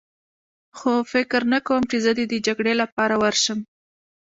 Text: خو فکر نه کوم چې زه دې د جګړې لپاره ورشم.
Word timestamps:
خو 0.77 0.91
فکر 1.13 1.41
نه 1.53 1.59
کوم 1.67 1.81
چې 1.89 1.97
زه 2.03 2.11
دې 2.17 2.25
د 2.31 2.35
جګړې 2.47 2.73
لپاره 2.81 3.15
ورشم. 3.23 3.59